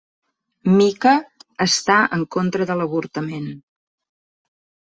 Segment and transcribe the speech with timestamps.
[0.77, 1.13] Mica
[1.67, 3.49] està en contra de l'avortament.